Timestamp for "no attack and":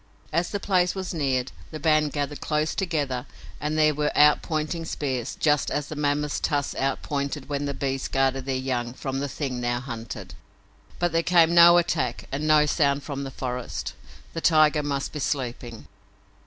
11.53-12.47